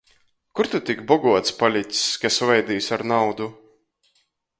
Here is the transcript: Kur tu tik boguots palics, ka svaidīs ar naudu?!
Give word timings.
Kur 0.59 0.67
tu 0.71 0.79
tik 0.87 0.99
boguots 1.11 1.51
palics, 1.59 2.01
ka 2.21 2.31
svaidīs 2.37 2.89
ar 2.97 3.05
naudu?! 3.13 3.51